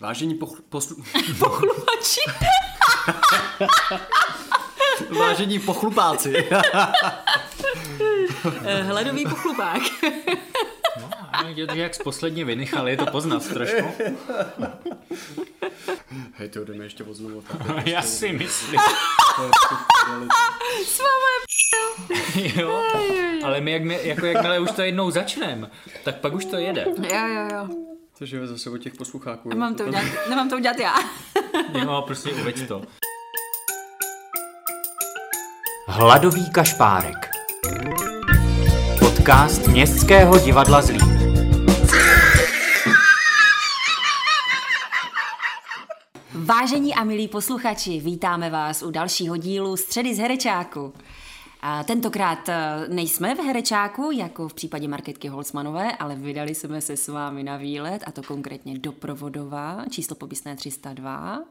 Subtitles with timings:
[0.00, 0.96] Vážení pochl- poslu...
[1.38, 2.20] Pochlupači.
[5.18, 6.34] Vážení pochlupáci.
[8.64, 9.82] Eh, Hladový pochlupák.
[11.00, 13.88] No, ale je to jak z poslední vynychali, je to poznat trošku.
[16.32, 17.44] Hej, to jdeme ještě odnovu.
[17.84, 18.80] Já si myslím.
[22.34, 22.82] jo,
[23.44, 25.70] ale my jak, my, jako jakmile už to jednou začneme,
[26.04, 26.86] tak pak už to jede.
[27.12, 27.68] Jo, jo, jo.
[28.18, 29.48] Což je zase od těch poslucháků.
[29.48, 30.94] Nemám to udělat, nemám to udělat já.
[31.82, 32.82] Jo, prostě uveď to.
[35.86, 37.30] Hladový kašpárek.
[38.98, 41.18] Podcast Městského divadla Zlín.
[46.34, 50.92] Vážení a milí posluchači, vítáme vás u dalšího dílu Středy z Herečáku.
[51.60, 56.96] A tentokrát eh, nejsme v Herečáku, jako v případě Marketky Holzmanové, ale vydali jsme se
[56.96, 61.42] s vámi na výlet, a to konkrétně do Provodova, číslo popisné 302.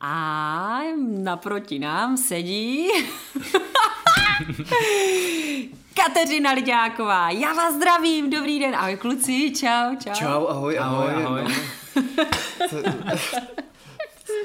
[0.00, 0.80] A
[1.22, 2.88] naproti nám sedí
[5.94, 7.30] Kateřina Liďáková.
[7.30, 8.74] Já vás zdravím, dobrý den.
[8.74, 10.12] Ahoj kluci, čau, čau.
[10.14, 11.10] Čau, ahoj, ahoj.
[11.24, 11.44] Ahoj, ahoj.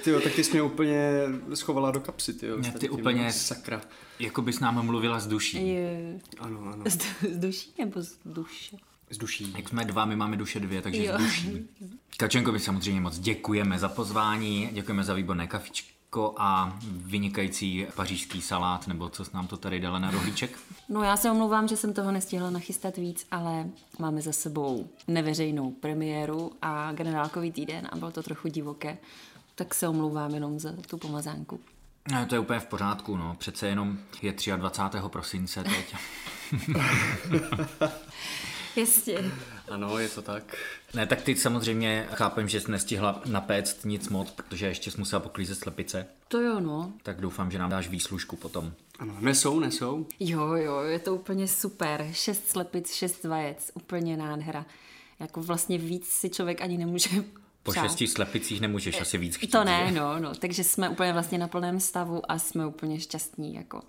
[0.03, 1.11] Ty jo, tak ty jsi mě úplně
[1.53, 2.57] schovala do kapsy, ty jo.
[2.57, 3.81] Ne, s tady ty úplně- Sakra.
[4.19, 5.67] Jako bys nám mluvila z duší.
[5.67, 6.83] Je, Ano, ano.
[6.87, 6.97] z,
[7.33, 8.77] z duší nebo z duše?
[9.09, 9.53] Z duší.
[9.57, 11.13] Jak jsme dva, my máme duše dvě, takže Jo.
[11.17, 11.69] z duší.
[12.17, 18.87] Kačenko, my samozřejmě moc děkujeme za pozvání, děkujeme za výborné kafičko a vynikající pařížský salát,
[18.87, 20.51] nebo co jsi nám to tady dala na rohlíček.
[20.89, 23.65] No já se omlouvám, že jsem toho nestihla nachystat víc, ale
[23.99, 28.97] máme za sebou neveřejnou premiéru a generálkový týden a bylo to trochu divoké.
[29.57, 31.59] Tak se omlouvám jenom za tu pomazánku.
[32.11, 33.35] No, to je úplně v pořádku, no.
[33.39, 34.97] Přece jenom je 23.
[35.07, 35.95] prosince teď.
[38.75, 39.31] Jasně.
[39.69, 40.55] Ano, je to tak.
[40.93, 45.19] Ne, tak ty samozřejmě chápem, že jsi nestihla napéct nic moc, protože ještě jsi musela
[45.19, 46.07] poklízet slepice.
[46.27, 46.93] To jo, no.
[47.03, 48.73] Tak doufám, že nám dáš výslužku potom.
[48.99, 50.05] Ano, nesou, nesou.
[50.19, 52.07] Jo, jo, je to úplně super.
[52.11, 54.65] Šest slepic, šest vajec, úplně nádhera.
[55.19, 57.09] Jako vlastně víc si člověk ani nemůže
[57.67, 57.83] Po přát.
[57.83, 59.47] šesti slepicích nemůžeš asi víc chtít.
[59.51, 60.35] To ne, no, no.
[60.35, 63.81] Takže jsme úplně vlastně na plném stavu a jsme úplně šťastní, jako.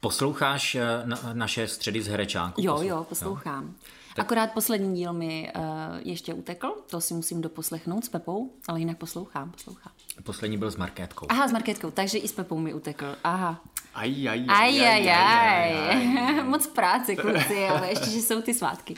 [0.00, 2.60] Posloucháš eh, na, naše středy z Herečánku?
[2.64, 3.74] Jo, Poslu- jo, poslouchám.
[4.18, 5.62] Akorát poslední díl mi uh,
[6.02, 9.92] ještě utekl, to si musím doposlechnout s Pepou, ale jinak poslouchám, poslouchám.
[10.22, 11.26] Poslední byl s Markétkou.
[11.28, 13.06] Aha, s Marketkou, takže i s Pepou mi utekl.
[13.24, 13.60] Aha.
[13.94, 16.42] Aj, aj, Aj, aj, aj.
[16.44, 18.94] Moc práce, kluci, ale ještě, že jsou ty svátky.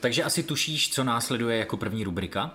[0.00, 2.54] Takže asi tušíš, co následuje jako první rubrika?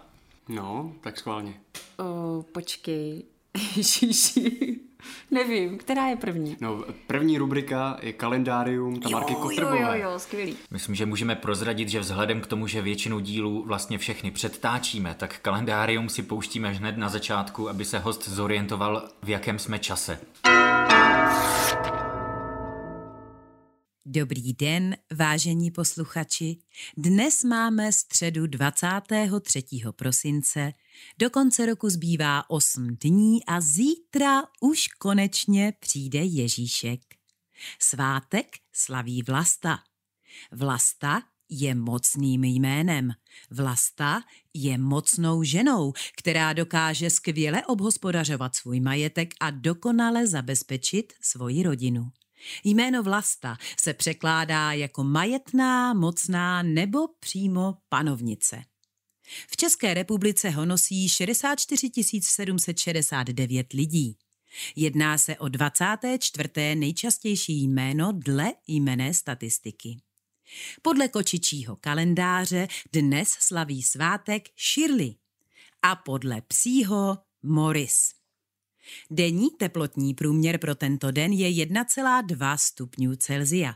[0.55, 1.53] No, tak schválně.
[1.99, 3.23] O, počkej.
[3.75, 4.79] Ježiši.
[5.31, 6.57] Nevím, která je první?
[6.61, 9.99] No, první rubrika je kalendárium Tamarky jo, jo, Kotrbové.
[9.99, 10.57] jo, jo, skvělý.
[10.71, 15.39] Myslím, že můžeme prozradit, že vzhledem k tomu, že většinu dílů vlastně všechny předtáčíme, tak
[15.39, 20.19] kalendárium si pouštíme hned na začátku, aby se host zorientoval, v jakém jsme čase.
[24.13, 26.57] Dobrý den, vážení posluchači.
[26.97, 29.63] Dnes máme středu 23.
[29.91, 30.73] prosince.
[31.19, 37.01] Do konce roku zbývá 8 dní a zítra už konečně přijde Ježíšek.
[37.79, 39.79] Svátek slaví Vlasta.
[40.51, 43.11] Vlasta je mocným jménem.
[43.49, 44.21] Vlasta
[44.53, 52.11] je mocnou ženou, která dokáže skvěle obhospodařovat svůj majetek a dokonale zabezpečit svoji rodinu.
[52.63, 58.63] Jméno Vlasta se překládá jako majetná, mocná nebo přímo panovnice.
[59.51, 61.91] V České republice ho nosí 64
[62.21, 64.17] 769 lidí.
[64.75, 66.49] Jedná se o 24.
[66.75, 70.01] nejčastější jméno dle jmené statistiky.
[70.81, 75.15] Podle kočičího kalendáře dnes slaví svátek Shirley
[75.81, 78.20] a podle psího Morris.
[79.11, 83.75] Denní teplotní průměr pro tento den je 1,2 stupňů Celzia.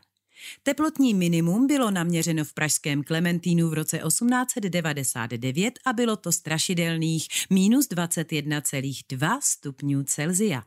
[0.64, 7.88] Teplotní minimum bylo naměřeno v pražském Klementínu v roce 1899 a bylo to strašidelných minus
[7.90, 10.64] 21,2 stupňů Celzia.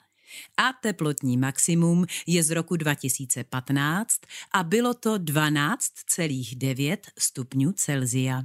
[0.57, 4.21] A teplotní maximum je z roku 2015
[4.53, 8.43] a bylo to 12,9 stupňů Celzia.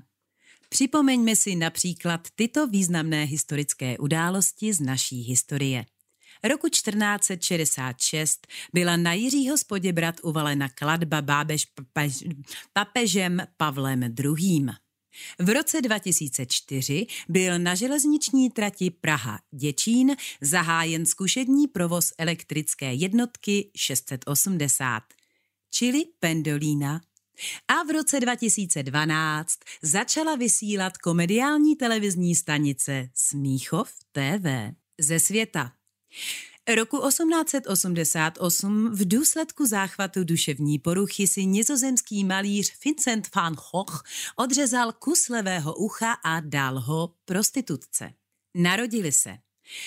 [0.70, 5.86] Připomeňme si například tyto významné historické události z naší historie.
[6.44, 12.24] Roku 1466 byla na Jiřího Spoděbrat uvalena kladba bábež papež,
[12.74, 14.66] papežem Pavlem II.
[15.40, 25.04] V roce 2004 byl na železniční trati Praha-Děčín zahájen zkušební provoz elektrické jednotky 680,
[25.72, 27.02] čili pendolína
[27.68, 35.72] A v roce 2012 začala vysílat komediální televizní stanice Smíchov TV ze světa.
[36.76, 44.04] Roku 1888 v důsledku záchvatu duševní poruchy si nizozemský malíř Vincent van Gogh
[44.36, 48.14] odřezal kus levého ucha a dal ho prostitutce.
[48.56, 49.38] Narodili se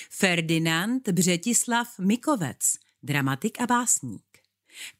[0.09, 4.23] Ferdinand Břetislav Mikovec, dramatik a básník.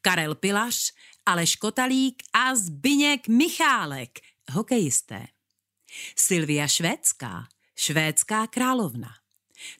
[0.00, 0.92] Karel Pilař,
[1.26, 4.18] Aleš Kotalík a Zbyněk Michálek,
[4.50, 5.26] hokejisté.
[6.16, 9.08] Silvia Švédská, švédská královna.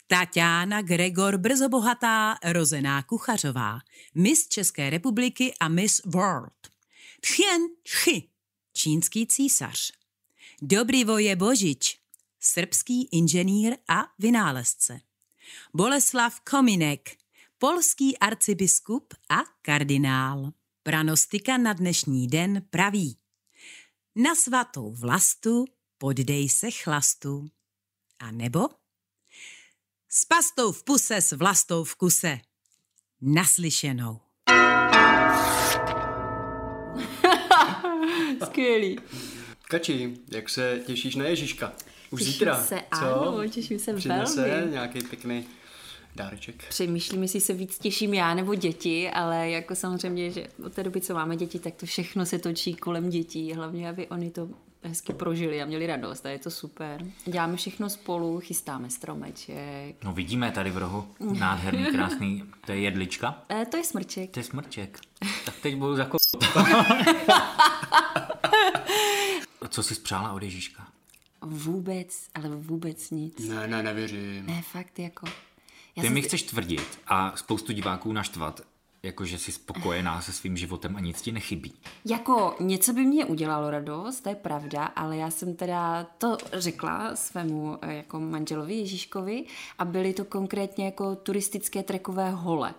[0.06, 3.78] Tatiana Gregor Brzobohatá, rozená Kuchařová,
[4.14, 6.52] Miss České republiky a Miss World.
[7.20, 8.28] Tchien Chi,
[8.72, 9.92] čínský císař.
[11.06, 11.98] Voje Božič,
[12.40, 15.00] srbský inženýr a vynálezce.
[15.75, 17.16] Boleslav Kominek,
[17.58, 20.52] polský arcibiskup a kardinál.
[20.82, 23.16] Pranostika na dnešní den praví.
[24.16, 25.64] Na svatou vlastu
[25.98, 27.50] poddej se chlastu.
[28.19, 28.69] A nebo
[30.10, 32.38] s pastou v puse, s vlastou v kuse.
[33.22, 34.19] Naslyšenou.
[38.44, 38.99] Skvělý.
[39.69, 41.72] Kači, jak se těšíš na Ježíška?
[42.10, 42.62] Už Těším zítra.
[42.62, 43.05] se, co?
[43.05, 44.70] ano, těším se Přinese velmi.
[44.72, 45.44] nějaký pěkný
[46.16, 46.69] dáreček.
[46.69, 51.00] Přemýšlím, jestli se víc těším já nebo děti, ale jako samozřejmě, že od té doby,
[51.00, 54.49] co máme děti, tak to všechno se točí kolem dětí, hlavně, aby oni to
[54.82, 57.04] hezky prožili a měli radost a je to super.
[57.25, 60.04] Děláme všechno spolu, chystáme stromeček.
[60.04, 64.30] No vidíme tady v rohu, nádherný, krásný, to je jedlička, E, to je smrček.
[64.30, 65.00] to je smrček.
[65.44, 66.66] Tak teď budu zakoupat.
[69.69, 70.86] Co jsi spřála od Ježíška?
[71.42, 73.48] Vůbec, ale vůbec nic.
[73.48, 74.46] Ne, ne, nevěřím.
[74.46, 75.26] Ne, fakt jako.
[75.96, 78.60] Já Ty mi chceš tvrdit a spoustu diváků naštvat,
[79.03, 81.73] jako že jsi spokojená se svým životem a nic ti nechybí.
[82.05, 87.17] Jako něco by mě udělalo radost, to je pravda, ale já jsem teda to řekla
[87.17, 89.45] svému eh, jako manželovi Ježíškovi
[89.79, 92.75] a byly to konkrétně jako turistické trekové hole.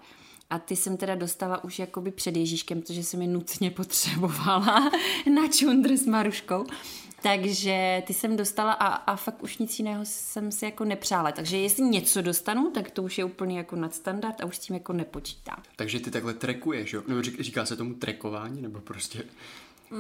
[0.50, 3.72] A ty jsem teda dostala už jakoby před Ježíškem, protože jsem je nutně
[4.20, 4.92] potřebovala
[5.36, 6.66] na čundr s Maruškou.
[7.24, 11.32] Takže ty jsem dostala a, a fakt už nic jiného jsem si jako nepřála.
[11.32, 14.74] Takže jestli něco dostanu, tak to už je úplně jako nadstandard a už s tím
[14.74, 15.64] jako nepočítám.
[15.76, 17.04] Takže ty takhle trekuješ, jo?
[17.08, 19.24] Nebo řík- říká se tomu trekování, nebo prostě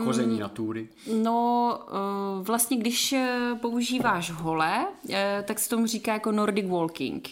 [0.03, 0.39] chození Mm.
[0.39, 0.87] na túry?
[1.23, 7.29] No, eh, vlastně když eh, používáš hole, eh, tak se tomu říká jako Nordic walking,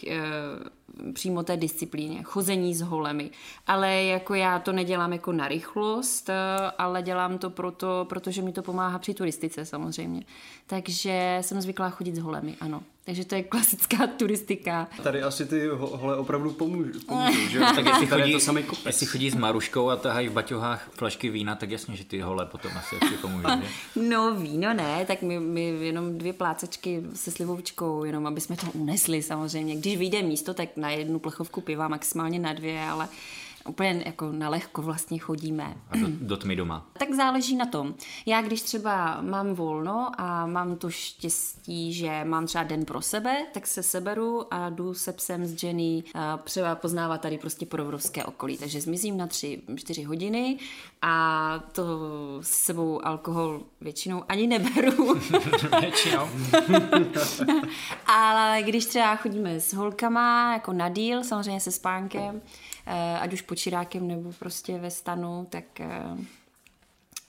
[1.12, 3.30] přímo té disciplíně, chození s holemi.
[3.66, 6.34] Ale jako já to nedělám jako na rychlost, eh,
[6.78, 10.24] ale dělám to proto, protože mi to pomáhá při turistice samozřejmě.
[10.66, 12.82] Takže jsem zvyklá chodit s holemi, ano.
[13.08, 14.88] Takže to je klasická turistika.
[15.02, 17.64] Tady asi ty ho- hole opravdu pomůžou, pomůžou že jo?
[17.74, 18.86] Tak jestli chodí, je to samý kopec.
[18.86, 22.46] jestli chodí s Maruškou a tahají v baťohách flašky vína, tak jasně, že ty hole
[22.46, 23.48] potom asi taky pomůžou.
[23.48, 24.00] že?
[24.08, 28.66] No víno ne, tak my, my jenom dvě plácečky se slivovčkou, jenom aby jsme to
[28.74, 29.76] unesli samozřejmě.
[29.76, 33.08] Když vyjde místo, tak na jednu plechovku piva, maximálně na dvě, ale
[33.68, 35.76] úplně jako na lehko vlastně chodíme.
[35.90, 36.86] A do, do tmy doma.
[36.92, 37.94] Tak záleží na tom.
[38.26, 43.46] Já když třeba mám volno a mám to štěstí, že mám třeba den pro sebe,
[43.54, 48.24] tak se seberu a jdu se psem s Jenny a třeba poznávat tady prostě porovrovské
[48.24, 48.58] okolí.
[48.58, 50.58] Takže zmizím na tři, čtyři hodiny
[51.02, 51.84] a to
[52.40, 55.14] s sebou alkohol většinou ani neberu.
[55.80, 56.28] Většinou.
[58.06, 62.40] Ale když třeba chodíme s holkama jako na díl, samozřejmě se spánkem,
[63.20, 66.02] ať už pod čirákem nebo prostě ve stanu, tak, eh,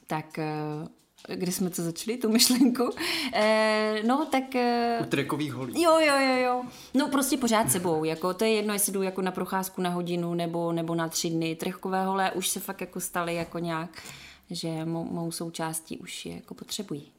[0.07, 2.89] tak eh, kde jsme to začali, tu myšlenku?
[3.33, 4.55] Eh, No, tak...
[4.55, 5.81] eh, U trekových holí.
[5.81, 6.63] Jo, jo, jo, jo.
[6.93, 10.33] No prostě pořád sebou, jako to je jedno, jestli jdu jako na procházku na hodinu
[10.33, 11.55] nebo, nebo na tři dny.
[11.55, 14.03] Trechkové hole už se fakt jako staly jako nějak,
[14.49, 17.11] že mou, mou součástí už je jako potřebují.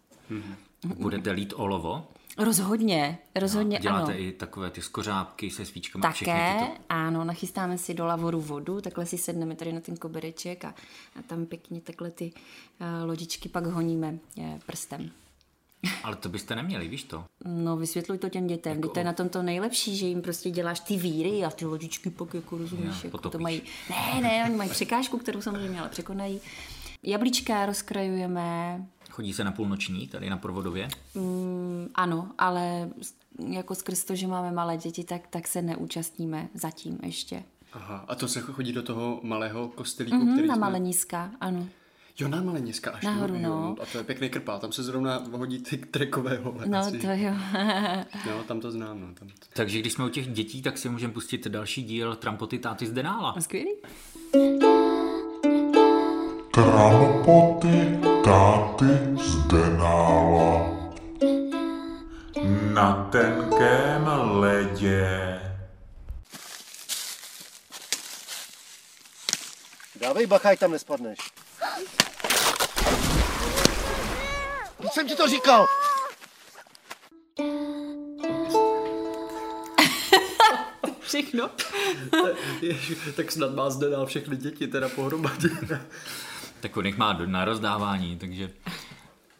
[0.84, 2.04] Budete lít olovo?
[2.38, 4.20] Rozhodně, rozhodně Děláte ano.
[4.20, 6.82] i takové ty skořápky se svíčkama a všechny Také, tyto.
[6.88, 10.74] ano, nachystáme si do lavoru vodu, takhle si sedneme tady na ten kobereček a,
[11.18, 12.32] a tam pěkně takhle ty
[12.80, 15.10] uh, lodičky pak honíme uh, prstem.
[16.04, 17.24] Ale to byste neměli, víš to?
[17.44, 18.88] No, vysvětluj to těm dětem, jako...
[18.88, 22.10] to je na tom to nejlepší, že jim prostě děláš ty víry a ty lodičky
[22.10, 25.88] pak jako rozumíš, Jo, jako to mají, ne, ne, oni mají překážku, kterou samozřejmě ale
[25.88, 26.40] překonají.
[27.02, 30.88] Jablíčka rozkrajujeme, Chodí se na půlnoční tady na Provodově?
[31.14, 32.90] mm, ano, ale
[33.48, 37.42] jako skrz to, že máme malé děti, tak, tak se neúčastníme zatím ještě.
[37.72, 40.60] Aha, a to se chodí do toho malého kostelíku, Mm, který na jsme...
[40.60, 41.66] Maleniska, ano.
[42.18, 43.04] Jo, na Maleniska až.
[43.04, 43.76] Nahoru, jo, no.
[43.82, 46.64] A to je pěkný krpá, tam se zrovna hodí ty trekové hole.
[46.66, 46.98] No, asi.
[46.98, 47.32] to jo.
[48.26, 49.06] No, tam to znám, no.
[49.14, 49.34] Tam to...
[49.54, 52.92] Takže když jsme u těch dětí, tak si můžeme pustit další díl Trampoty táty z
[52.92, 53.34] Denála.
[53.40, 53.70] Skvělý.
[56.60, 60.68] Trampoty táty z Denála.
[62.72, 65.40] Na tenkém ledě.
[70.00, 71.18] Dávej bacha, tam nespadneš.
[74.82, 75.66] Teď jsem ti to říkal.
[81.00, 81.50] Všechno?
[83.16, 85.48] Tak snad má zde dál všechny děti teda pohromadě.
[86.60, 88.50] Tak on jich má do- na rozdávání, takže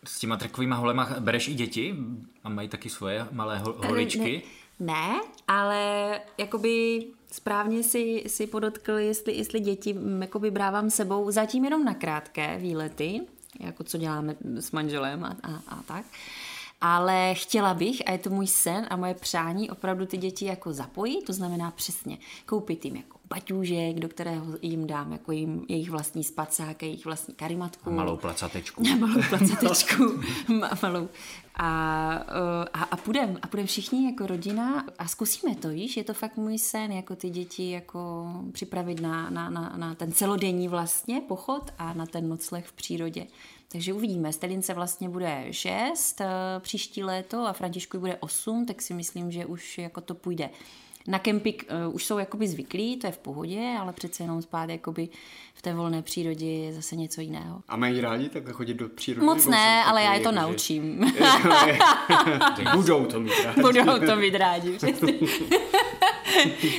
[0.04, 1.96] s těma trekovýma holema bereš i děti
[2.44, 4.42] a mají taky svoje malé ho- holičky.
[4.80, 11.30] Ne, ne, ale jakoby správně si, si podotkl, jestli, jestli děti mm, jakoby brávám sebou
[11.30, 13.20] zatím jenom na krátké výlety,
[13.60, 16.04] jako co děláme s manželem a, a, a tak.
[16.80, 20.72] Ale chtěla bych, a je to můj sen a moje přání, opravdu ty děti jako
[20.72, 25.90] zapojit, to znamená přesně koupit jim jako baťůžek, do kterého jim dám jako jim, jejich
[25.90, 27.90] vlastní spacák, jejich vlastní karimatku.
[27.90, 28.82] A malou placatečku.
[28.99, 30.02] malou placatečku,
[30.49, 31.08] ma- malou.
[31.54, 36.04] A, eh, a, a půjdem, a půjdem všichni jako rodina a zkusíme to, víš, je
[36.04, 40.68] to fakt můj sen, jako ty děti jako připravit na, na, na, na ten celodenní
[40.68, 43.26] vlastně pochod a na ten nocleh v přírodě.
[43.72, 46.20] Takže uvidíme, Stelince vlastně bude 6
[46.58, 50.50] příští léto a Františku bude 8, tak si myslím, že už jako to půjde.
[51.09, 54.71] Na kemping uh, už jsou jakoby zvyklí, to je v pohodě, ale přece jenom spát
[54.71, 55.09] jakoby
[55.54, 57.61] v té volné přírodě je zase něco jiného.
[57.69, 59.26] A mají rádi takhle chodit do přírody?
[59.26, 61.12] Moc ne, ale já je to naučím.
[62.57, 63.61] že- Budou to mít rádi.
[63.62, 64.78] Budou to mít rádi.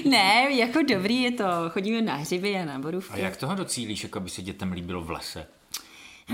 [0.05, 1.43] ne, jako dobrý je to.
[1.69, 3.21] Chodíme na hřiby a na A borůvky.
[3.21, 5.47] jak toho docílíš, jako aby se dětem líbilo v lese?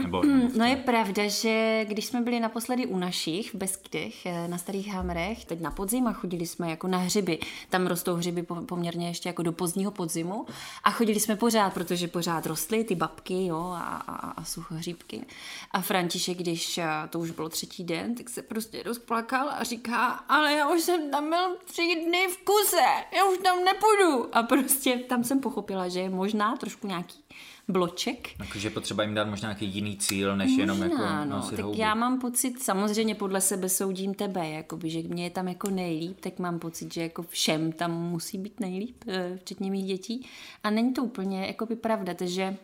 [0.02, 0.22] Nebo
[0.58, 4.88] No je pravda, že když jsme byli naposledy u našich v Beskydech, eh, na Starých
[4.88, 7.40] Hamrech, teď na podzim a chodili jsme jako na hřiby.
[7.70, 10.46] Tam rostou hřiby po- poměrně ještě jako do pozdního podzimu
[10.84, 15.26] a chodili jsme pořád, protože pořád rostly ty babky jo, a, a, a suchohříbky.
[15.72, 20.08] A František, když eh, to už bylo třetí den, tak se prostě rozplakal a říká,
[20.08, 22.86] ale já už jsem tam byl tři dny v kuse,
[23.18, 24.36] já už tam nepůjdu.
[24.36, 27.24] A prostě tam jsem pochopila, že je možná trošku nějaký
[27.68, 31.36] bloček, Jakože potřeba jim dát možná nějaký jiný cíl, než jenom jako Možná, no.
[31.36, 31.80] nosit Tak houby.
[31.80, 36.20] já mám pocit, samozřejmě podle sebe soudím tebe, jakoby, že mě je tam jako nejlíp,
[36.20, 40.26] tak mám pocit, že jako všem tam musí být nejlíp, eh, včetně mých dětí.
[40.64, 42.58] A není to úplně jakoby pravda, takže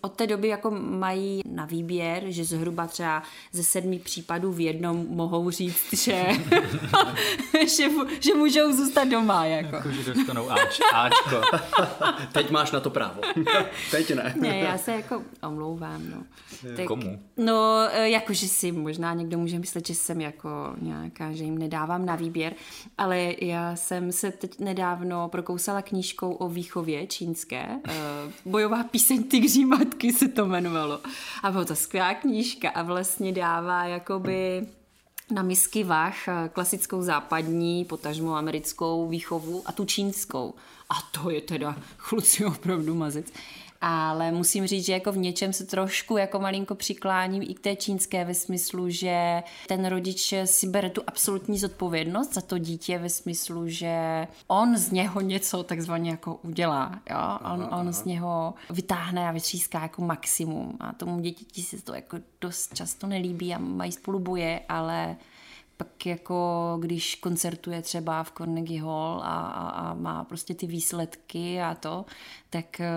[0.00, 5.06] od té doby jako mají na výběr, že zhruba třeba ze sedmi případů v jednom
[5.08, 6.26] mohou říct, že,
[7.76, 7.88] že,
[8.20, 9.44] že můžou zůstat doma.
[9.46, 9.76] Jako.
[9.76, 11.40] Jako, že dostanou Ač, Ačko.
[12.32, 13.20] Teď máš na to právo.
[13.90, 14.34] Teď ne.
[14.40, 16.22] Ne, já se jako omlouvám, no.
[16.76, 17.18] Tak, Komu?
[17.36, 20.48] No, eh, jakože si možná někdo může myslet, že jsem jako
[20.80, 22.54] nějaká, že jim nedávám na výběr,
[22.98, 27.66] ale já jsem se teď nedávno prokousala knížkou o výchově čínské.
[27.88, 27.92] eh,
[28.44, 31.00] Bojová píseň Tygří matky se to jmenovalo.
[31.42, 34.66] A byla to skvělá knížka a vlastně dává jakoby
[35.30, 40.54] na misky vah eh, klasickou západní, potažmo americkou výchovu a tu čínskou.
[40.90, 43.26] A to je teda chluci opravdu mazec.
[43.80, 47.76] Ale musím říct, že jako v něčem se trošku jako malinko přikláním i k té
[47.76, 53.08] čínské ve smyslu, že ten rodič si bere tu absolutní zodpovědnost za to dítě ve
[53.08, 57.00] smyslu, že on z něho něco takzvaně jako udělá.
[57.10, 57.38] Jo?
[57.54, 60.76] On, on z něho vytáhne a vytříská jako maximum.
[60.80, 65.16] A tomu děti se to jako dost často nelíbí a mají spolu boje, ale
[65.76, 71.60] pak jako když koncertuje třeba v Carnegie Hall a, a, a má prostě ty výsledky
[71.60, 72.04] a to,
[72.50, 72.90] tak eh,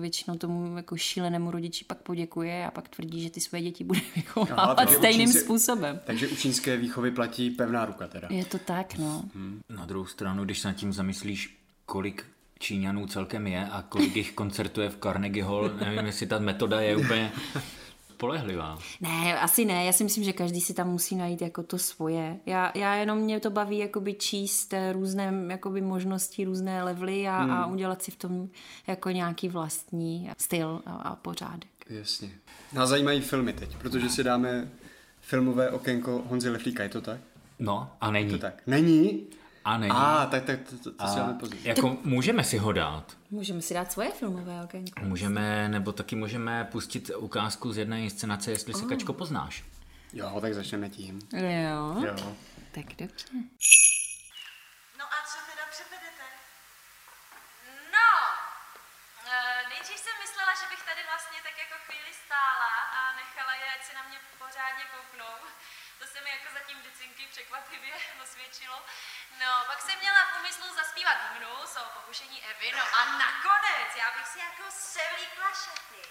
[0.00, 4.00] většinou tomu jako šílenému rodiči pak poděkuje a pak tvrdí, že ty své děti bude
[4.16, 6.00] vychovávat takže stejným učí se- způsobem.
[6.04, 8.28] Takže u čínské výchovy platí pevná ruka teda.
[8.30, 9.22] Je to tak, no.
[9.68, 12.24] Na druhou stranu, když se nad tím zamyslíš, kolik
[12.58, 16.96] Číňanů celkem je a kolik jich koncertuje v Carnegie Hall, nevím, jestli ta metoda je
[16.96, 17.32] úplně
[18.16, 18.78] spolehlivá.
[19.00, 19.84] Ne, asi ne.
[19.84, 22.36] Já si myslím, že každý si tam musí najít jako to svoje.
[22.46, 27.42] Já, já jenom mě to baví jakoby číst eh, různé jakoby možnosti, různé levely a,
[27.42, 27.50] hmm.
[27.50, 28.48] a udělat si v tom
[28.86, 31.68] jako nějaký vlastní styl a, a pořádek.
[31.90, 32.30] Jasně.
[32.72, 34.68] Nás zajímají filmy teď, protože si dáme
[35.20, 37.20] filmové okénko Honzy Leflíka, je to tak?
[37.58, 38.30] No, a není.
[38.30, 38.62] To tak.
[38.66, 39.26] Není?
[39.66, 39.92] A není.
[39.92, 41.68] A, tak, tak to, to, to si dáme později.
[41.68, 43.16] Jako můžeme si ho dát.
[43.30, 45.00] Můžeme si dát svoje filmové okénko.
[45.02, 49.64] Můžeme, nebo taky můžeme pustit ukázku z jedné inscenace, jestli si Kačko poznáš.
[50.12, 51.14] Jo, tak začneme tím.
[51.32, 51.84] Jo.
[52.06, 52.14] Jo.
[52.74, 53.26] Tak dobře.
[55.00, 56.26] No a co teda předvedete?
[57.96, 58.08] No,
[59.32, 63.66] eh, nejdřív jsem myslela, že bych tady vlastně tak jako chvíli stála a nechala je,
[63.76, 65.34] ať se na mě pořádně kouknou.
[65.98, 68.82] To se mi jako zatím dycinky překvapivě osvědčilo.
[69.40, 74.10] No, pak jsem měla v úmyslu zaspívat hymnu o pokušení Evy, no a nakonec já
[74.10, 76.02] bych si jako sevlíkla šaty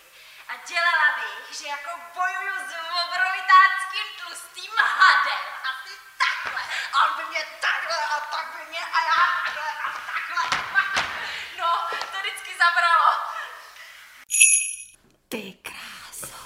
[0.47, 2.71] a dělala bych, že jako bojuju s
[3.05, 5.45] obrovitánským tlustým hadem.
[5.69, 6.61] Asi takhle.
[6.93, 10.43] A by mě takhle a tak by mě a já takhle a takhle.
[11.57, 13.11] No, to vždycky zabralo.
[15.29, 16.37] Ty kráso,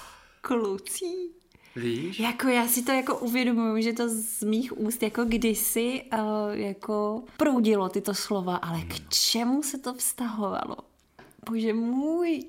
[0.41, 1.38] kluci.
[1.79, 2.19] Víš?
[2.19, 6.19] Jako já si to jako uvědomuju, že to z mých úst jako kdysi uh,
[6.51, 10.77] jako proudilo tyto slova, ale k čemu se to vztahovalo?
[11.49, 12.43] Bože můj.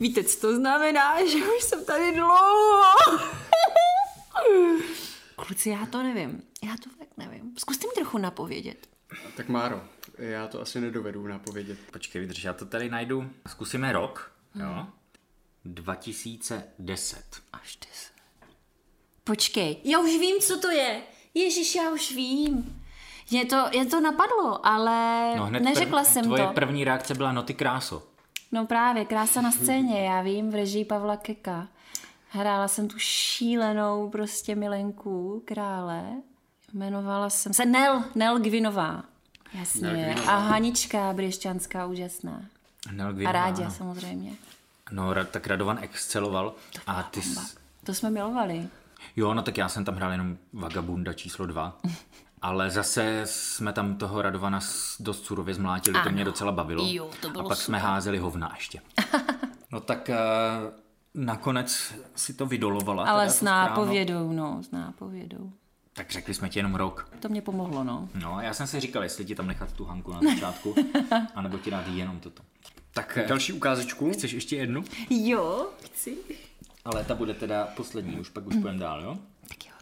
[0.00, 2.82] Víte, co to znamená, že už jsem tady dlouho.
[5.36, 6.42] Kluci, já to nevím.
[6.62, 7.54] Já to fakt nevím.
[7.58, 8.86] Zkuste mi trochu napovědět.
[9.36, 9.82] Tak Máro,
[10.18, 11.78] já to asi nedovedu napovědět.
[11.92, 13.30] Počkej, vydrž, já to tady najdu.
[13.48, 14.86] Zkusíme rok, jo?
[15.64, 17.42] 2010.
[17.52, 18.11] Až deset.
[19.24, 21.02] Počkej, já už vím, co to je.
[21.34, 22.82] Ježíš, já už vím.
[23.30, 26.52] Je to, je to napadlo, ale No hned neřekla prv, jsem tvoje to.
[26.52, 28.02] první reakce byla no ty kráso.
[28.52, 31.68] No právě, krása na scéně, já vím, v režii Pavla Keka.
[32.28, 36.04] Hrála jsem tu šílenou prostě milenku krále.
[36.74, 39.02] Jmenovala jsem se Nel, Nel Gvinová.
[39.54, 40.14] Jasně.
[40.26, 42.42] A Hanička Břešťanská, úžasná.
[42.92, 43.74] Nel A Gvinová, Rádě ano.
[43.74, 44.32] samozřejmě.
[44.90, 46.54] No, tak Radovan exceloval.
[46.86, 47.40] A ty Bomba.
[47.42, 47.56] jsi...
[47.84, 48.68] To jsme milovali.
[49.16, 51.78] Jo, no tak já jsem tam hrál jenom Vagabunda číslo dva.
[52.42, 54.60] Ale zase jsme tam toho Radovana
[55.00, 56.10] dost surově zmlátili, to Ano.
[56.10, 56.84] mě docela bavilo.
[56.86, 57.90] Jo, to bylo A pak jsme super.
[57.90, 58.80] házeli hovna ještě.
[59.72, 60.70] no tak uh,
[61.14, 63.04] nakonec si to vydolovala.
[63.04, 65.52] Ale teda, s nápovědou, no, s nápovědou.
[65.92, 67.08] Tak řekli jsme ti jenom rok.
[67.20, 68.08] To mě pomohlo, no.
[68.22, 70.74] No, já jsem si říkal, jestli ti tam nechat tu Hanku na začátku,
[71.34, 72.42] anebo ti dát jenom toto.
[72.94, 74.12] Tak eh, Další ukázečku.
[74.12, 74.84] chceš ještě jednu?
[75.10, 76.16] Jo, chci.
[76.84, 79.18] Ale ta bude teda poslední, už pak už půjdeme dál, jo?
[79.48, 79.72] Tak jo.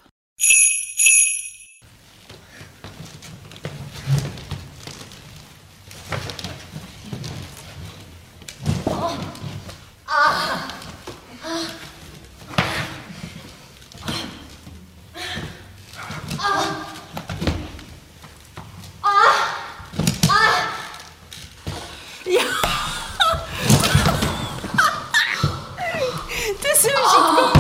[26.62, 27.58] To jsou žitko...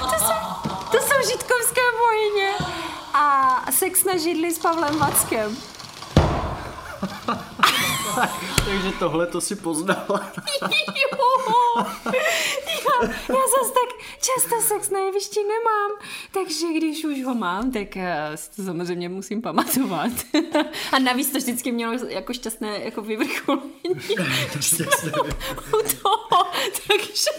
[0.00, 2.50] To jsou, to jsou žitkovské bohyně
[4.12, 5.56] na židli s Pavlem Vackem.
[8.64, 10.32] Takže tohle to si poznala.
[11.02, 11.88] Jo.
[13.02, 13.88] Já, já zase tak
[14.20, 15.90] často sex na jevišti nemám,
[16.32, 20.12] takže když už ho mám, tak eh, si to samozřejmě musím pamatovat.
[20.92, 23.72] A navíc to vždycky mělo jako šťastné jako vyvrcholení.
[25.68, 26.44] U toho,
[26.88, 27.30] takže...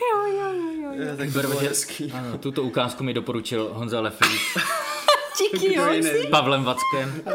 [0.00, 1.16] Jo, jo, jo, jo.
[1.16, 2.12] tak to bylo hezký.
[2.12, 4.40] Ano, tuto ukázku mi doporučil Honza Leflík
[5.52, 5.84] Díky, jo.
[6.02, 7.22] s Pavlem Vackem.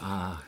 [0.00, 0.42] A...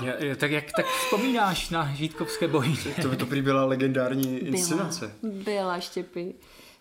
[0.00, 2.76] Je- je- tak jak tak vzpomínáš na žítkovské bohy?
[3.02, 5.14] To, to prý byla legendární inscenace.
[5.22, 6.34] Byla, byla Štěpy.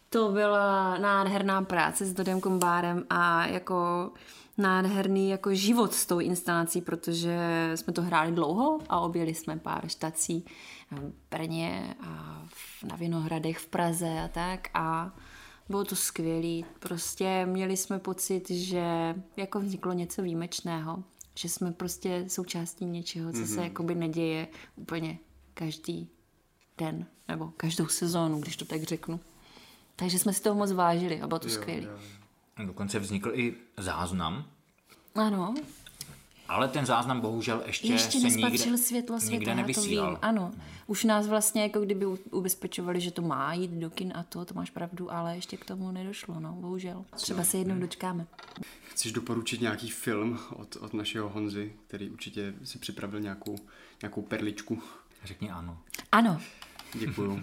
[0.09, 4.09] To byla nádherná práce s Dodem Kombárem a jako
[4.57, 7.38] nádherný jako život s tou instalací, protože
[7.75, 10.45] jsme to hráli dlouho a objeli jsme pár štací
[10.91, 12.38] v Brně a
[12.83, 15.15] na Vinohradech v Praze a tak a
[15.69, 16.65] bylo to skvělý.
[16.79, 21.03] Prostě měli jsme pocit, že jako vzniklo něco výjimečného,
[21.35, 25.17] že jsme prostě součástí něčeho, co se jakoby neděje úplně
[25.53, 26.09] každý
[26.77, 29.19] den, nebo každou sezónu, když to tak řeknu.
[29.95, 31.87] Takže jsme si toho moc vážili a bylo to skvělé.
[32.65, 34.45] Dokonce vznikl i záznam,
[35.15, 35.53] Ano,
[36.49, 40.09] ale ten záznam bohužel ještě, ještě se nespatřil nikde, světlo nikde světa, to nevysílal.
[40.09, 40.19] vím.
[40.21, 40.51] Ano,
[40.88, 44.53] už nás vlastně jako kdyby ubezpečovali, že to má jít do kin a to, to
[44.53, 47.05] máš pravdu, ale ještě k tomu nedošlo, no, bohužel.
[47.15, 48.27] Třeba se jednou dočkáme.
[48.89, 53.55] Chceš doporučit nějaký film od, od našeho Honzy, který určitě si připravil nějakou,
[54.01, 54.81] nějakou perličku.
[55.23, 55.77] Řekni ano.
[56.12, 56.41] Ano,
[56.93, 57.41] Děkuju.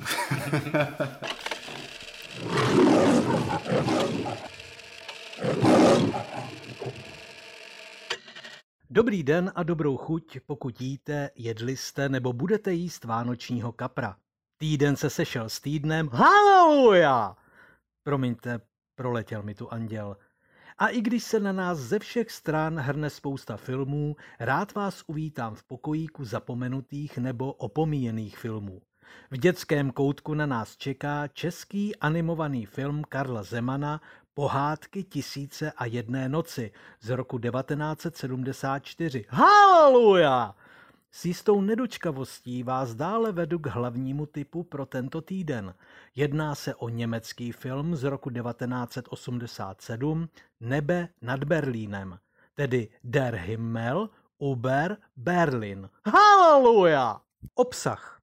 [8.91, 14.17] Dobrý den a dobrou chuť, pokud jíte, jedli jste nebo budete jíst vánočního kapra.
[14.59, 16.09] Týden se sešel s týdnem.
[16.09, 17.37] Haleluja!
[18.03, 18.61] Promiňte,
[18.95, 20.17] proletěl mi tu anděl.
[20.79, 25.55] A i když se na nás ze všech stran hrne spousta filmů, rád vás uvítám
[25.55, 28.83] v pokojíku zapomenutých nebo opomíjených filmů.
[29.31, 34.01] V dětském koutku na nás čeká český animovaný film Karla Zemana
[34.39, 39.25] Pohádky tisíce a jedné noci z roku 1974.
[39.29, 40.55] Haleluja!
[41.11, 45.75] S jistou nedočkavostí vás dále vedu k hlavnímu typu pro tento týden.
[46.17, 50.29] Jedná se o německý film z roku 1987
[50.61, 52.19] Nebe nad Berlínem,
[52.55, 54.11] tedy Der Himmel
[54.53, 55.91] über Berlin.
[56.07, 57.21] Haleluja!
[57.55, 58.16] Obsah.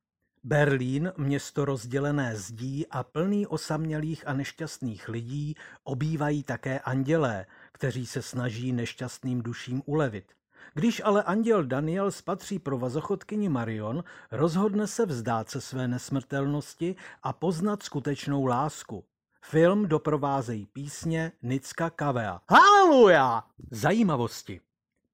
[0.45, 8.21] Berlín, město rozdělené zdí a plný osamělých a nešťastných lidí, obývají také andělé, kteří se
[8.21, 10.25] snaží nešťastným duším ulevit.
[10.73, 17.33] Když ale anděl Daniel spatří pro vazochodkyni Marion, rozhodne se vzdát se své nesmrtelnosti a
[17.33, 19.03] poznat skutečnou lásku.
[19.45, 22.41] Film doprovázejí písně Nicka Kavea.
[22.49, 23.43] Haleluja!
[23.71, 24.61] Zajímavosti.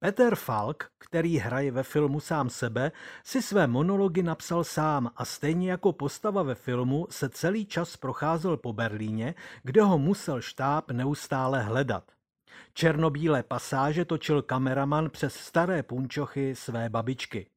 [0.01, 2.91] Peter Falk, který hraje ve filmu sám sebe,
[3.23, 8.57] si své monology napsal sám a stejně jako postava ve filmu se celý čas procházel
[8.57, 12.03] po Berlíně, kde ho musel štáb neustále hledat.
[12.73, 17.47] Černobílé pasáže točil kameraman přes staré punčochy své babičky.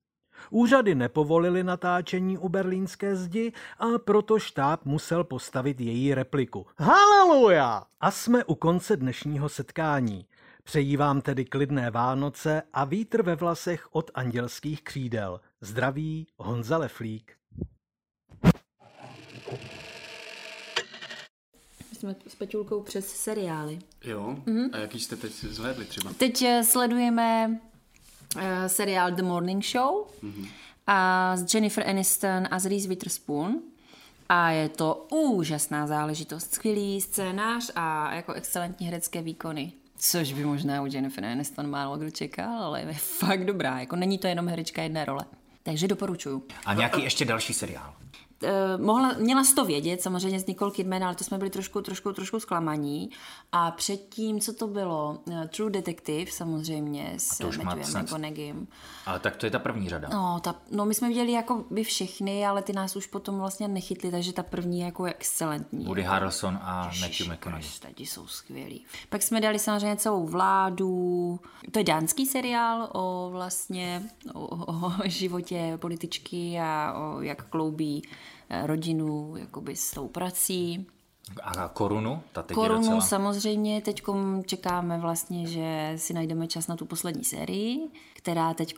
[0.50, 6.66] Úřady nepovolili natáčení u berlínské zdi a proto štáb musel postavit její repliku.
[6.78, 7.82] Haleluja!
[8.00, 10.26] A jsme u konce dnešního setkání.
[10.64, 15.40] Přeji vám tedy klidné Vánoce a vítr ve vlasech od andělských křídel.
[15.60, 17.32] Zdraví Honza Leflík.
[21.92, 23.78] Jsme s Peťulkou přes seriály.
[24.04, 24.36] Jo?
[24.44, 24.70] Mm-hmm.
[24.72, 26.12] A jaký jste teď zhlédli třeba?
[26.12, 27.60] Teď eh, sledujeme
[28.36, 30.48] uh, seriál The Morning Show mm-hmm.
[30.86, 33.62] a s Jennifer Aniston a s Reese Witherspoon.
[34.28, 36.54] A je to úžasná záležitost.
[36.54, 39.72] Skvělý scénář a jako excelentní herecké výkony.
[40.04, 43.80] Což by možná u Jennifer Aniston málo kdo čekal, ale je fakt dobrá.
[43.80, 45.24] Jako není to jenom herečka jedné role.
[45.62, 46.46] Takže doporučuju.
[46.66, 47.94] A nějaký ještě další seriál.
[48.42, 51.82] Uh, mohla, měla jsi to vědět, samozřejmě z Nicole Kidman, ale to jsme byli trošku,
[51.82, 53.10] trošku, trošku zklamaní.
[53.52, 55.18] A předtím, co to bylo?
[55.24, 58.54] Uh, True Detective, samozřejmě, s Matthewem McConaughey.
[59.06, 60.08] Ale tak to je ta první řada.
[60.12, 63.68] No, ta, no, my jsme viděli jako by všechny, ale ty nás už potom vlastně
[63.68, 65.84] nechytli, takže ta první je jako excelentní.
[65.84, 67.70] Woody Harrelson a Matthew McConaughey.
[67.94, 68.84] Ti jsou skvělí.
[69.08, 71.40] Pak jsme dali samozřejmě celou vládu.
[71.70, 74.02] To je dánský seriál o vlastně
[74.34, 74.46] o,
[74.86, 78.02] o životě političky a o jak kloubí
[78.64, 80.86] rodinu jakoby s tou prací.
[81.42, 82.22] A korunu?
[82.32, 83.00] Ta teď korunu docela...
[83.00, 84.02] samozřejmě, teď
[84.46, 88.76] čekáme vlastně, že si najdeme čas na tu poslední sérii, která teď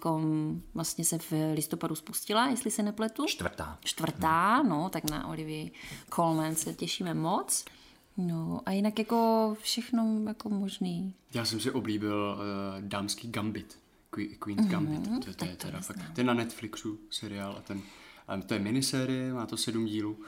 [0.74, 3.26] vlastně se v listopadu spustila, jestli se nepletu.
[3.26, 3.78] Čtvrtá.
[3.84, 4.68] Čtvrtá, hmm.
[4.68, 5.72] no, tak na Olivii
[6.14, 7.64] Colman se těšíme moc.
[8.16, 11.14] No a jinak jako všechno jako možný.
[11.34, 13.78] Já jsem si oblíbil uh, dámský Gambit,
[14.38, 15.00] Queen's Gambit.
[15.00, 17.82] Mm-hmm, to, to, je teda fakt, to je na Netflixu seriál a ten
[18.28, 20.18] a to je minisérie, má to sedm dílů.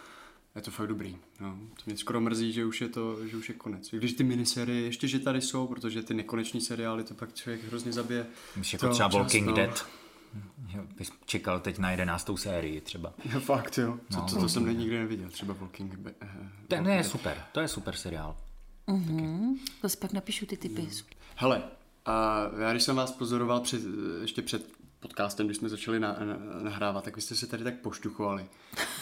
[0.57, 1.17] Je to fakt dobrý.
[1.41, 1.59] No.
[1.75, 3.91] To mě skoro mrzí, že už je to, že už je konec.
[3.91, 7.93] Když ty minisérie ještě, že tady jsou, protože ty nekoneční seriály to pak člověk hrozně
[7.93, 8.27] zabije.
[8.57, 9.53] Víš, jako třeba Walking no.
[9.53, 9.87] Dead.
[10.97, 13.15] Bys čekal teď na jedenáctou sérii třeba.
[13.33, 13.99] Jo, fakt jo.
[14.11, 15.29] Co, no, to, to, to jsem nikdy neviděl.
[15.31, 16.29] Třeba Walking, uh,
[16.69, 17.45] Ten je super.
[17.53, 18.37] To je super seriál.
[18.89, 19.59] Mm-hmm.
[19.81, 20.83] To si pak napíšu ty typy.
[20.83, 20.91] Mm.
[21.37, 21.63] Hele,
[22.07, 23.81] a já když jsem vás pozoroval před,
[24.21, 24.76] ještě před
[25.07, 28.47] podcastem, když jsme začali na, na, nahrávat, tak vy jste se tady tak poštuchovali.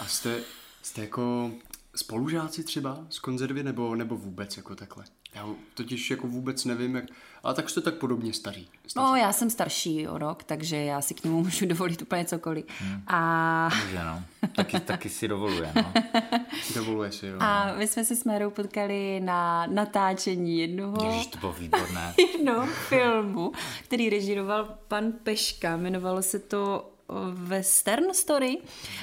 [0.01, 0.41] A jste,
[0.83, 1.51] jste jako
[1.95, 5.05] spolužáci třeba z konzervy nebo, nebo vůbec jako takhle?
[5.35, 7.05] Já totiž jako vůbec nevím, jak...
[7.43, 8.69] Ale tak jste tak podobně staří.
[8.87, 9.07] staří.
[9.07, 12.65] No, já jsem starší o rok, takže já si k němu můžu dovolit úplně cokoliv.
[12.79, 13.03] Hmm.
[13.07, 13.69] A...
[13.85, 14.23] Může, no.
[14.57, 15.93] Taky, taky si dovoluje, no.
[16.75, 17.37] Dovoluje si, jo.
[17.41, 21.11] A my jsme se s Mérou potkali na natáčení jednoho...
[21.11, 22.15] Ježiš, to bylo výborné.
[22.33, 23.53] jednoho filmu,
[23.85, 25.77] který režiroval pan Peška.
[25.77, 26.94] Jmenovalo se to
[27.33, 28.59] western story.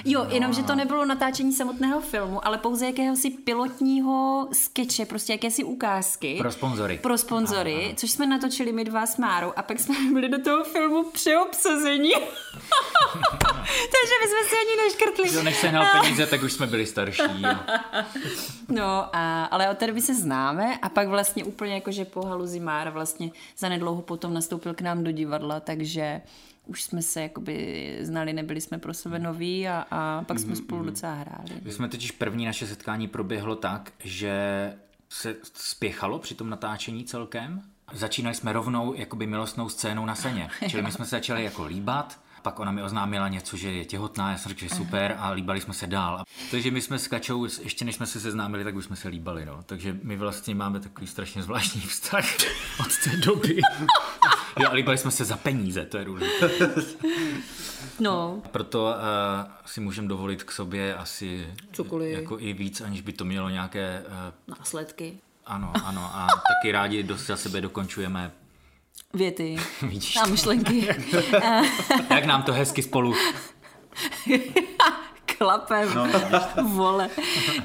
[0.06, 0.30] Jo, no.
[0.36, 6.38] jenom, že to nebylo natáčení samotného filmu, ale pouze jakéhosi pilotního skeče, prostě jakési ukázky.
[6.38, 7.00] Pro sponzory.
[7.02, 7.94] Pro sponzory, Aha.
[7.96, 12.12] což jsme natočili my dva s Márou a pak jsme byli do toho filmu přeobsazení.
[13.62, 15.36] Takže my jsme si ani neškrtli.
[15.36, 17.22] Jo, než se peníze, tak už jsme byli starší.
[18.70, 22.60] no, a, ale od té doby se známe a pak vlastně úplně jakože po haluzi
[22.60, 26.22] Mára vlastně zanedlouho potom nastoupil k nám do divadla, takže
[26.66, 30.64] už jsme se jakoby znali, nebyli jsme pro sebe noví a, a pak jsme mm-hmm.
[30.64, 31.62] spolu docela hráli.
[31.62, 34.34] My jsme totiž první naše setkání proběhlo tak, že
[35.10, 37.62] se spěchalo při tom natáčení celkem.
[37.94, 40.50] Začínali jsme rovnou jakoby milostnou scénou na seně.
[40.70, 44.32] Čili my jsme se začali jako líbat, pak ona mi oznámila něco, že je těhotná,
[44.32, 46.24] já jsem řekl, že super a líbali jsme se dál.
[46.52, 49.46] Takže my jsme s Kačou, ještě než jsme se seznámili, tak už jsme se líbali.
[49.46, 49.64] No.
[49.66, 52.26] Takže my vlastně máme takový strašně zvláštní vztah
[52.80, 53.62] od té doby.
[54.60, 56.50] Jo, a líbali jsme se za peníze, to je důležité.
[58.00, 58.42] No.
[58.52, 62.14] Proto uh, si můžeme dovolit k sobě asi Cokoliv.
[62.14, 64.04] jako i víc, aniž by to mělo nějaké...
[64.48, 65.18] Uh, Následky.
[65.46, 66.12] Ano, ano.
[66.14, 68.32] A taky rádi dost za sebe dokončujeme
[69.14, 70.88] věty Vidíš a myšlenky.
[72.10, 73.16] Jak nám to hezky spolu.
[75.38, 76.08] Klapem, no,
[76.64, 77.10] vole.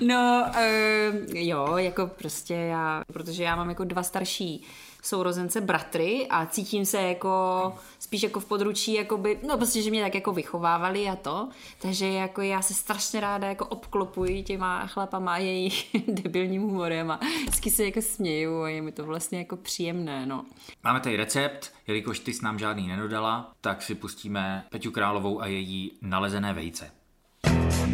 [0.07, 4.63] No, uh, jo, jako prostě já, protože já mám jako dva starší
[5.07, 10.03] sourozence bratry a cítím se jako spíš jako v područí, jakoby, no prostě, že mě
[10.03, 15.33] tak jako vychovávali a to, takže jako já se strašně ráda jako obklopuji těma chlapama
[15.33, 19.57] a jejich debilním humorem a vždycky se jako směju a je mi to vlastně jako
[19.57, 20.45] příjemné, no.
[20.85, 25.47] Máme tady recept, jelikož ty s nám žádný nedodala, tak si pustíme Peťu Královou a
[25.47, 26.91] její nalezené vejce.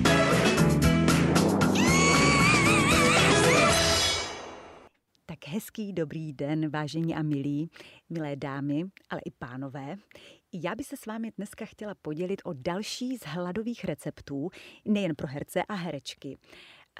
[0.03, 0.21] Tak
[5.62, 7.70] hezký dobrý den, vážení a milí,
[8.11, 9.96] milé dámy, ale i pánové.
[10.53, 14.51] Já bych se s vámi dneska chtěla podělit o další z hladových receptů,
[14.85, 16.38] nejen pro herce a herečky.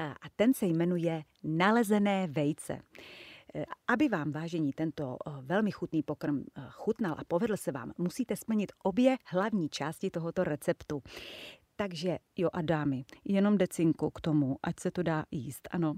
[0.01, 2.79] A ten se jmenuje Nalezené vejce.
[3.89, 9.17] Aby vám, vážení, tento velmi chutný pokrm chutnal a povedl se vám, musíte splnit obě
[9.27, 11.03] hlavní části tohoto receptu.
[11.77, 15.95] Takže jo a dámy, jenom decinku k tomu, ať se to dá jíst, ano.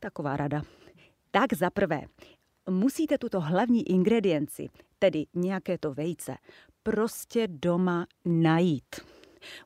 [0.00, 0.62] Taková rada.
[1.34, 2.02] Tak za prvé,
[2.70, 4.68] musíte tuto hlavní ingredienci,
[4.98, 6.34] tedy nějaké to vejce,
[6.82, 8.96] prostě doma najít.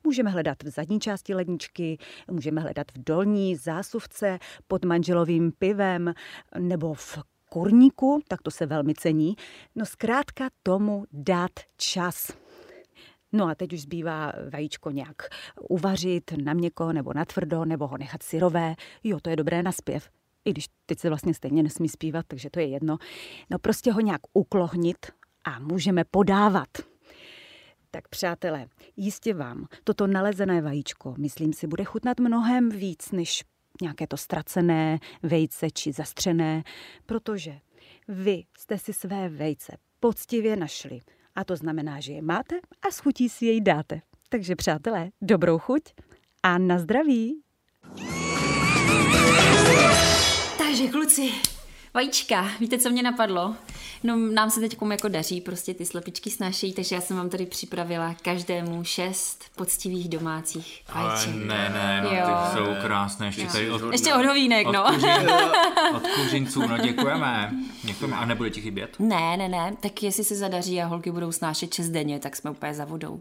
[0.05, 1.99] Můžeme hledat v zadní části ledničky,
[2.31, 6.15] můžeme hledat v dolní zásuvce pod manželovým pivem
[6.59, 7.19] nebo v
[7.51, 9.37] kurníku, tak to se velmi cení.
[9.75, 12.33] No zkrátka tomu dát čas.
[13.33, 15.23] No a teď už zbývá vajíčko nějak
[15.69, 18.75] uvařit na měko nebo na tvrdo, nebo ho nechat syrové.
[19.05, 20.11] Jo, to je dobré na zpěv.
[20.49, 22.99] I když teď se vlastně stejně nesmí zpívat, takže to je jedno.
[23.51, 25.07] No prostě ho nějak uklohnit
[25.45, 26.69] a můžeme podávat.
[27.91, 33.45] Tak přátelé, jistě vám toto nalezené vajíčko, myslím si, bude chutnat mnohem víc než
[33.83, 36.63] nějaké to ztracené vejce či zastřené,
[37.07, 37.59] protože
[38.09, 41.01] vy jste si své vejce poctivě našli–
[41.39, 42.57] a to znamená, že je máte
[42.89, 44.01] a s chutí si jej dáte.
[44.29, 45.83] Takže přátelé, dobrou chuť
[46.43, 47.43] a na zdraví.
[50.79, 51.31] Takže kluci,
[51.95, 53.55] vajíčka, víte, co mě napadlo?
[54.05, 57.47] No, nám se teď jako daří, prostě ty slepičky snášejí, takže já jsem vám tady
[57.47, 61.35] připravila každému šest poctivých domácích vajíček.
[61.35, 62.27] ne, ne, no, Jo.
[62.51, 64.85] ty jsou krásné, ještě tady od, Ještě od hovínek, od, no.
[64.85, 65.51] kuřin-
[65.97, 67.53] od kuřinců, no děkujeme.
[67.83, 68.17] děkujeme.
[68.17, 68.97] A nebude ti chybět?
[68.99, 72.51] Ne, ne, ne, tak jestli se zadaří a holky budou snášet šest denně, tak jsme
[72.51, 73.21] úplně za vodou.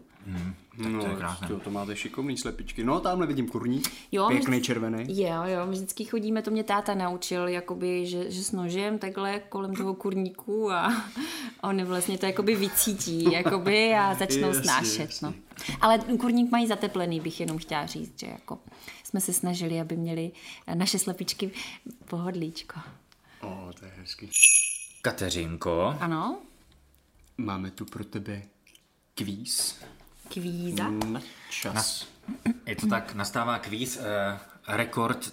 [0.78, 1.48] No, to je krásné.
[1.48, 2.84] To, to máte šikovný slepičky.
[2.84, 3.88] No, tamhle vidím kurník.
[4.12, 5.04] Jo, Pěkný vždy- červený.
[5.22, 9.40] Jo, jo, my vždycky chodíme, to mě táta naučil, jakoby, že, že s nožem takhle
[9.40, 11.02] kolem toho kurníku a
[11.62, 15.28] oni vlastně to jakoby vycítí, jakoby a začnou Jasně, snášet, jasně.
[15.28, 15.34] no.
[15.80, 18.58] Ale kurník mají zateplený, bych jenom chtěla říct, že jako
[19.04, 20.30] jsme se snažili, aby měli
[20.74, 21.50] naše slepičky
[22.04, 22.80] pohodlíčko.
[23.42, 24.30] O, to je hezký.
[25.02, 26.38] Kateřinko, Ano,
[27.38, 28.42] Máme tu pro tebe
[29.14, 29.78] kvíz.
[30.28, 30.88] Kvíza.
[30.90, 32.06] Na čas.
[32.66, 33.96] je to tak, nastává kvíz.
[34.00, 34.38] Eh,
[34.68, 35.32] rekord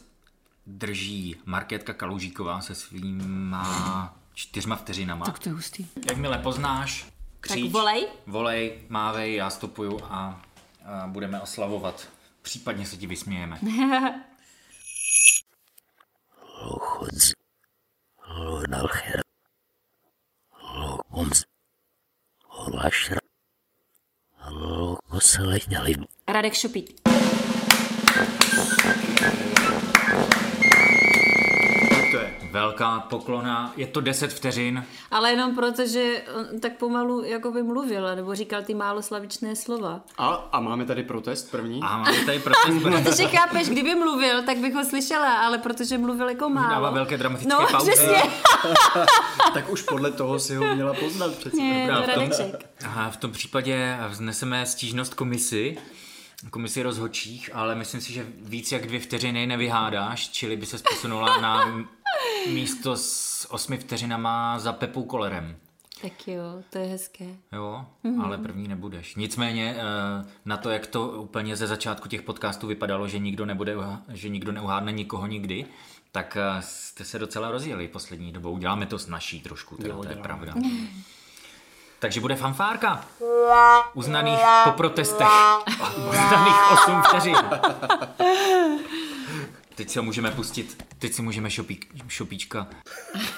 [0.68, 5.26] drží Markétka Kalužíková se svýma čtyřma vteřinama.
[5.26, 5.88] Tak to je hustý.
[6.10, 7.06] Jakmile poznáš,
[7.40, 8.08] kříč, Tak volej.
[8.28, 10.42] volej, mávej, já stopuju a,
[10.86, 12.10] a budeme oslavovat.
[12.42, 13.60] Případně se ti vysmějeme.
[16.64, 17.32] Lochudz,
[18.28, 19.22] Lonalcher,
[20.76, 21.44] Lokumz,
[22.48, 23.25] Olašra, Lokosleňalin.
[26.28, 27.02] Radek Šopík.
[32.56, 34.86] Velká poklona, je to 10 vteřin.
[35.12, 40.02] Ale jenom proto, že on tak pomalu jakoby mluvil, nebo říkal ty málo slavičné slova.
[40.18, 41.80] A, a máme tady protest první.
[41.84, 46.30] A máme tady protest, Protože chápeš, kdyby mluvil, tak bych ho slyšela, ale protože mluvil
[46.30, 46.70] jako málo.
[46.70, 47.91] dává velké dramatické no, pauzy.
[47.91, 48.24] přesně.
[49.54, 51.58] Tak už podle toho si ho měla poznat přece.
[51.88, 52.52] Dobrá, v tom,
[52.86, 55.78] aha, v tom případě vzneseme stížnost komisi,
[56.50, 61.41] komisi rozhodčích, ale myslím si, že víc jak dvě vteřiny nevyhádáš, čili by se posunula
[61.41, 61.86] na
[62.48, 65.56] místo s osmi vteřinama za Pepou Kolerem.
[66.02, 67.26] Tak jo, to je hezké.
[67.52, 68.22] Jo, Mhm.
[68.22, 69.16] ale první nebudeš.
[69.16, 73.76] Nicméně eh, na to, jak to úplně ze začátku těch podcastů vypadalo, že nikdo, nebude,
[74.14, 75.66] že nikdo neuhádne nikoho nikdy,
[76.12, 78.58] tak eh, jste se docela rozjeli poslední dobou.
[78.58, 80.24] Děláme to s naší trošku, teda, Jo, to je děláme.
[80.24, 80.54] pravda.
[82.00, 83.06] Takže bude fanfárka.
[83.94, 85.28] Uznaných po protestech.
[86.10, 87.36] Uznaných 8 vteřin.
[89.76, 90.84] Teď si ho můžeme pustit.
[91.00, 92.70] Teď si můžeme šopík, šopíčka.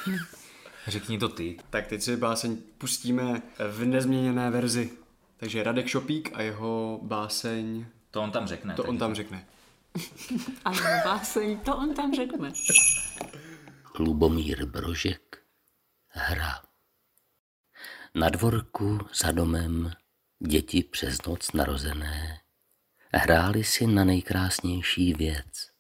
[0.88, 1.58] Řekni to ty.
[1.70, 4.92] Tak teď si báseň pustíme v nezměněné verzi.
[5.38, 8.74] Takže Radek Šopík a jeho báseň, To on tam řekne.
[8.74, 9.48] to on tam řekne.
[10.66, 12.52] A jeho báseň, to on tam řekne.
[14.00, 15.38] Lubomír Brožek
[16.10, 16.62] hra.
[18.16, 19.92] Na dvorku za domem
[20.48, 22.40] děti přes noc narozené
[23.14, 25.77] hráli si na nejkrásnější věc.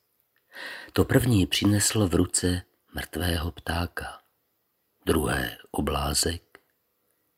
[0.97, 2.61] To první přinesl v ruce
[2.93, 4.21] mrtvého ptáka,
[5.05, 6.59] druhé oblázek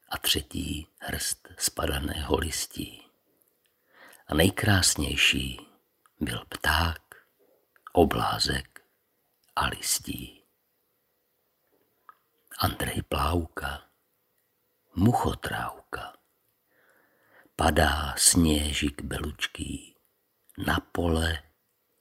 [0.10, 3.02] a třetí hrst spadaného listí.
[4.28, 5.60] A nejkrásnější
[6.20, 7.02] byl pták,
[7.94, 8.82] oblázek
[9.56, 10.44] a listí.
[12.60, 13.84] Andrej Pláuka,
[14.96, 16.18] muchotrávka,
[17.56, 19.96] padá sněžík belučký
[20.58, 21.44] na pole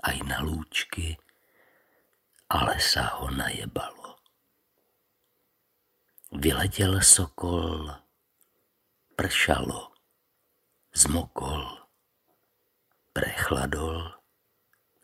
[0.02, 1.16] a i na lůčky,
[2.48, 4.16] ale sa ho najebalo.
[6.32, 7.90] Vyletěl sokol,
[9.16, 9.92] pršalo,
[10.94, 11.78] zmokol,
[13.12, 14.12] prechladol,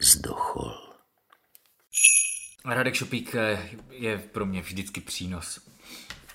[0.00, 0.94] zdochol.
[2.64, 5.60] Radek Šupík eh, je pro mě vždycky přínos.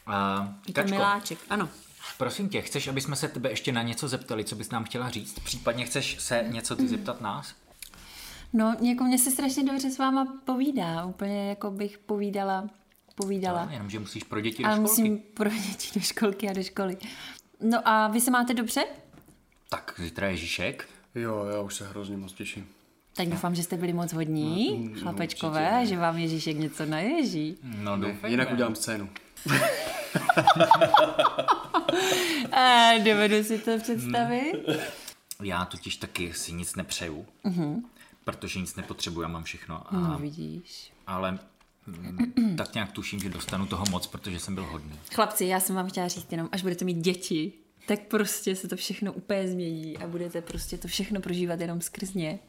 [0.05, 1.69] A, Je to miláček, ano.
[2.17, 5.09] prosím tě, chceš, aby jsme se tebe ještě na něco zeptali, co bys nám chtěla
[5.09, 5.39] říct?
[5.39, 7.55] Případně chceš se něco ty zeptat nás?
[8.53, 11.05] No, jako mě se strašně dobře s váma povídá.
[11.05, 12.69] Úplně jako bych povídala,
[13.15, 13.65] povídala.
[13.65, 14.89] No, Jenomže musíš pro děti do Ale školky.
[15.01, 16.97] musím pro děti do školky a do školy.
[17.61, 18.83] No a vy se máte dobře?
[19.69, 20.89] Tak, zítra je Ježíšek.
[21.15, 22.67] Jo, já už se hrozně moc těším.
[23.15, 27.57] Tak doufám, že jste byli moc hodní, chlapečkové, a že vám Ježíšek něco naježí.
[27.63, 28.29] No, doufejme.
[28.29, 29.09] Jinak udělám scénu.
[32.51, 34.53] Eh, dovedu si to představit.
[35.43, 37.83] Já totiž taky si nic nepřeju, Mhm.
[38.31, 39.93] Protože nic nepotřebuji, já mám všechno.
[39.93, 40.93] A, No, vidíš.
[41.07, 41.39] ale
[41.87, 44.99] mm, tak nějak tuším, že dostanu toho moc, protože jsem byl hodný.
[45.15, 47.53] Chlapci, já jsem vám chtěla říct jenom, až budete mít děti,
[47.87, 52.13] tak prostě se to všechno úplně změní a budete prostě to všechno prožívat jenom skrz
[52.13, 52.39] ně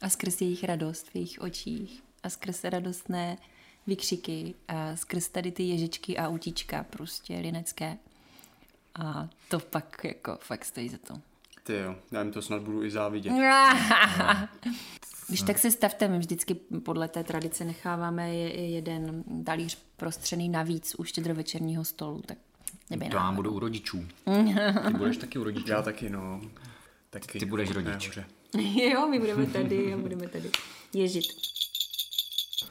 [0.00, 3.38] a skrz jejich radost v jejich očích a skrz radostné
[3.86, 7.98] vykřiky a skrz tady ty ježičky a utíčka prostě linecké.
[8.94, 11.20] A to pak jako fakt stojí za to.
[11.68, 13.32] Ty jo, já jim to snad budu i závidět.
[15.28, 16.54] Když tak se stavte, my vždycky
[16.84, 22.38] podle té tradice necháváme je- je jeden talíř prostřený navíc u štědrovečerního stolu, tak
[23.10, 24.04] To já budu u rodičů.
[24.86, 25.70] Ty budeš taky u rodičů.
[25.70, 26.40] Já taky, no.
[27.10, 27.38] Taky.
[27.38, 28.08] Ty budeš rodič.
[28.08, 28.24] Nahoře.
[28.92, 30.50] Jo, my budeme tady a budeme tady
[30.94, 31.24] ježit.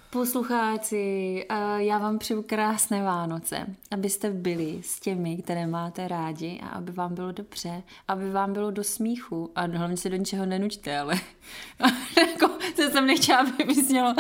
[0.10, 6.68] Poslucháci, eh, já vám přeju krásné Vánoce, abyste byli s těmi, které máte rádi a
[6.68, 11.00] aby vám bylo dobře, aby vám bylo do smíchu a hlavně se do ničeho nenučte,
[11.00, 11.16] ale
[12.18, 14.16] jako, to jsem nechtěla, aby vysnělo,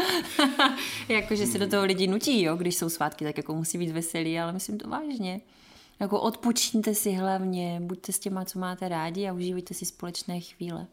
[1.09, 3.91] jako, že se do toho lidi nutí, jo, když jsou svátky, tak jako musí být
[3.91, 5.41] veselý, ale myslím to vážně.
[5.99, 10.87] Jako odpočíňte si hlavně, buďte s těma, co máte rádi a užívejte si společné chvíle.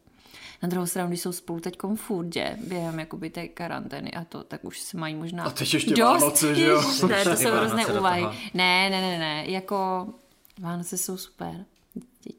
[0.63, 4.43] Na druhou stranu, když jsou spolu teď furt, že během jakoby té karantény a to,
[4.43, 6.21] tak už se mají možná A teď ještě dost.
[6.21, 6.77] Vánoce, že jo?
[6.77, 7.49] Ježiš, ne, to jsou
[7.93, 8.23] do úvahy.
[8.53, 10.07] Ne, ne, ne, ne, jako
[10.59, 11.65] Vánoce jsou super.
[12.23, 12.35] Teď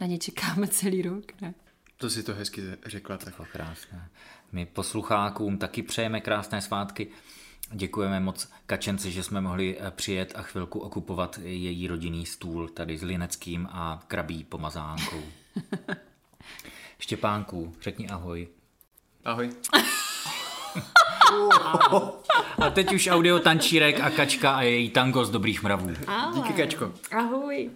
[0.00, 1.54] na ně čekáme celý rok, ne?
[1.96, 3.36] To si to hezky řekla tak.
[3.36, 4.08] To krásné.
[4.52, 7.08] My posluchákům taky přejeme krásné svátky.
[7.72, 12.98] Děkujeme moc Kačence, že jsme mohli eh, přijet a chvilku okupovat její rodinný stůl tady
[12.98, 15.22] s Lineckým a krabí pomazánkou.
[16.98, 18.48] Štěpánku, řekni ahoj.
[19.24, 19.50] Ahoj.
[22.58, 25.90] A teď už audio tančírek a Kačka a její tango z dobrých mravů.
[26.34, 26.92] Díky, Kačko.
[27.12, 27.70] Ahoj.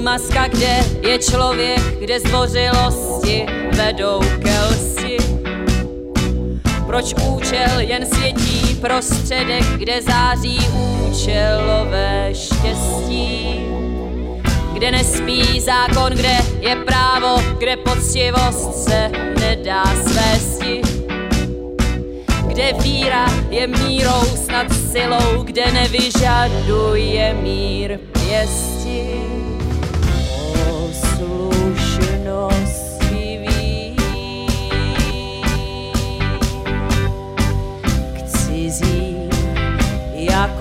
[0.00, 5.16] Maska, kde je člověk, kde zdvořilosti vedou ke lsti.
[6.86, 10.58] Proč účel jen světí prostředek, kde září
[11.10, 13.60] účelové štěstí?
[14.72, 19.10] Kde nespí zákon, kde je právo, kde poctivost se
[19.40, 20.80] nedá svésti.
[22.46, 28.69] Kde víra je mírou, snad silou, kde nevyžaduje mír pěsti.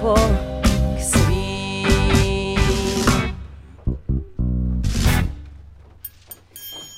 [0.09, 0.29] Jako
[0.95, 2.59] k svým.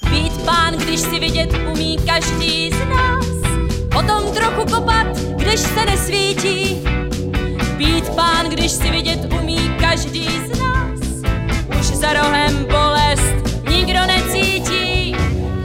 [0.10, 3.26] Být pán, když si vidět umí každý z nás.
[3.92, 6.84] Potom trochu kopat, když se nesvítí.
[7.78, 8.50] Být pán,
[9.80, 11.00] každý z nás.
[11.80, 15.16] Už za rohem bolest nikdo necítí.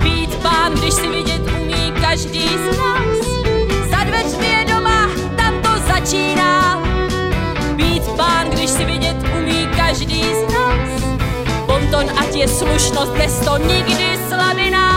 [0.02, 3.26] Být pán, když si vidět umí každý z nás.
[3.90, 6.65] Za dveřmi je doma, tam to začíná.
[11.96, 14.95] Ponton, ať je slušnost, bez to nikdy slabina.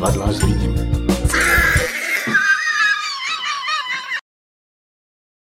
[0.00, 0.59] Hladový